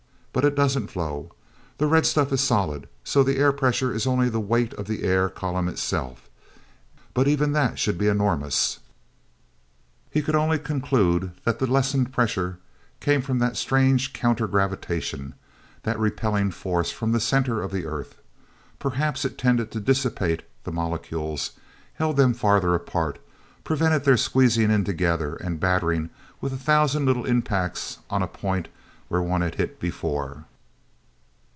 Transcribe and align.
But 0.33 0.45
it 0.45 0.55
doesn't 0.55 0.87
flow—that 0.87 1.85
red 1.85 2.05
stuff 2.05 2.31
is 2.31 2.39
solid; 2.39 2.87
so 3.03 3.21
the 3.21 3.35
air 3.35 3.51
pressure 3.51 3.93
is 3.93 4.07
only 4.07 4.29
the 4.29 4.39
weight 4.39 4.73
of 4.75 4.87
the 4.87 5.03
air 5.03 5.27
column 5.27 5.67
itself. 5.67 6.29
But 7.13 7.27
even 7.27 7.51
that 7.51 7.77
should 7.77 7.97
be 7.97 8.07
enormous." 8.07 8.79
He 10.09 10.21
could 10.21 10.33
only 10.33 10.57
conclude 10.57 11.31
that 11.43 11.59
the 11.59 11.67
lessened 11.67 12.13
pressure 12.13 12.59
came 13.01 13.21
from 13.21 13.39
that 13.39 13.57
strange 13.57 14.13
counter 14.13 14.47
gravitation, 14.47 15.33
the 15.83 15.97
repelling 15.97 16.51
force 16.51 16.91
from 16.91 17.11
the 17.11 17.19
center 17.19 17.61
of 17.61 17.73
the 17.73 17.85
earth. 17.85 18.15
Perhaps 18.79 19.25
it 19.25 19.37
tended 19.37 19.69
to 19.71 19.81
dissipate 19.81 20.43
the 20.63 20.71
molecules, 20.71 21.51
held 21.95 22.15
them 22.15 22.33
farther 22.33 22.73
apart, 22.73 23.19
prevented 23.65 24.05
their 24.05 24.15
squeezing 24.15 24.71
in 24.71 24.85
together, 24.85 25.35
and 25.35 25.59
battering 25.59 26.09
with 26.39 26.53
a 26.53 26.57
thousand 26.57 27.03
little 27.05 27.25
impacts 27.25 27.97
on 28.09 28.21
a 28.23 28.27
point 28.27 28.69
where 29.09 29.21
one 29.21 29.41
had 29.41 29.55
hit 29.55 29.77
before. 29.77 30.45